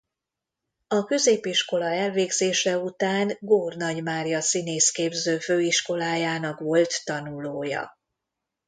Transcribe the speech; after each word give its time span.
A 0.87 1.03
középiskola 1.05 1.85
elvégzése 1.85 2.77
után 2.79 3.37
Gór 3.39 3.75
Nagy 3.75 4.03
Mária 4.03 4.41
Színészképző 4.41 5.37
Főiskolájának 5.37 6.59
volt 6.59 7.01
tanulója. 7.05 7.97